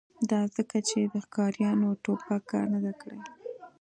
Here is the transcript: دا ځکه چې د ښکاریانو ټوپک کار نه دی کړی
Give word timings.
دا 0.29 0.41
ځکه 0.55 0.77
چې 0.87 0.99
د 1.13 1.15
ښکاریانو 1.25 1.89
ټوپک 2.03 2.41
کار 2.51 2.65
نه 2.73 2.79
دی 2.83 2.93
کړی 3.01 3.19